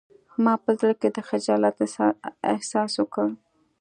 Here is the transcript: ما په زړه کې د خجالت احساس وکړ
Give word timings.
ما 0.43 0.53
په 0.63 0.71
زړه 0.79 0.93
کې 1.01 1.09
د 1.11 1.17
خجالت 1.29 1.75
احساس 2.53 2.91
وکړ 2.97 3.27